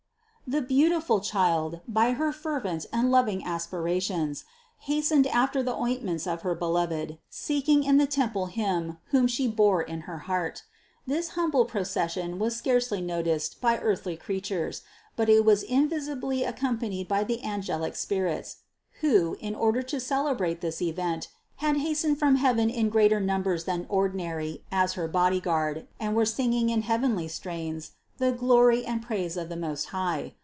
[0.47, 4.43] The beautiful Child, by her fervent and loving aspira tions,
[4.79, 9.47] hastened after the ointments of her Beloved, seek ing in the temple Him, whom She
[9.47, 10.63] bore in her heart.
[11.07, 14.81] This humble procession was scarcely noticed by earthly crea tures,
[15.15, 18.57] but it was invisibly accompanied by the angelic spirits,
[18.99, 23.85] who, in order to celebrate this event, had hastened from heaven in greater numbers than
[23.87, 29.47] ordinary as her bodyguard, and were singing in heavenly strains the glory and praise of
[29.49, 30.35] the Most High.